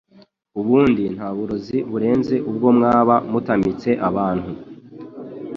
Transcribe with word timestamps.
ubundi 0.59 1.03
nta 1.15 1.27
burozi 1.35 1.77
burenze 1.89 2.35
ubwo 2.49 2.67
mwaba 2.77 3.15
mutamitse 3.31 3.89
abantu 4.09 4.51